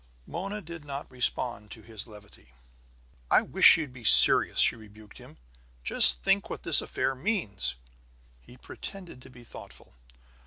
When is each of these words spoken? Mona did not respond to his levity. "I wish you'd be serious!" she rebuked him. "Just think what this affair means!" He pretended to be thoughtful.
Mona 0.25 0.63
did 0.63 0.83
not 0.83 1.11
respond 1.11 1.69
to 1.69 1.83
his 1.83 2.07
levity. 2.07 2.53
"I 3.29 3.43
wish 3.43 3.77
you'd 3.77 3.93
be 3.93 4.03
serious!" 4.03 4.57
she 4.57 4.75
rebuked 4.75 5.19
him. 5.19 5.37
"Just 5.83 6.23
think 6.23 6.49
what 6.49 6.63
this 6.63 6.81
affair 6.81 7.13
means!" 7.13 7.75
He 8.41 8.57
pretended 8.57 9.21
to 9.21 9.29
be 9.29 9.43
thoughtful. 9.43 9.93